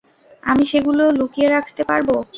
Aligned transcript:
আমি 0.43 0.63
সেগুলো 0.71 1.03
লুকিয়ে 1.17 1.47
রাখতে 1.49 1.81
পারব। 1.89 2.09